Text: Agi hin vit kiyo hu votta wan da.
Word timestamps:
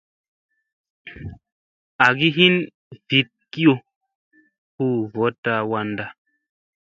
Agi 2.05 2.29
hin 2.37 2.55
vit 3.13 3.29
kiyo 3.51 3.75
hu 4.77 4.87
votta 5.17 5.53
wan 5.73 5.89
da. 6.01 6.05